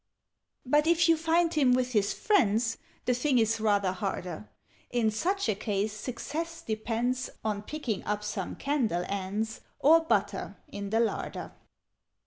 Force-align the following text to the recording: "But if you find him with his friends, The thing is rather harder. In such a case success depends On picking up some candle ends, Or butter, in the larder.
"But 0.65 0.87
if 0.87 1.07
you 1.07 1.15
find 1.15 1.53
him 1.53 1.73
with 1.75 1.91
his 1.91 2.11
friends, 2.11 2.79
The 3.05 3.13
thing 3.13 3.37
is 3.37 3.59
rather 3.59 3.91
harder. 3.91 4.49
In 4.89 5.11
such 5.11 5.47
a 5.47 5.53
case 5.53 5.93
success 5.93 6.63
depends 6.63 7.29
On 7.45 7.61
picking 7.61 8.03
up 8.05 8.23
some 8.23 8.55
candle 8.55 9.05
ends, 9.07 9.61
Or 9.77 9.99
butter, 9.99 10.57
in 10.69 10.89
the 10.89 11.01
larder. 11.01 11.51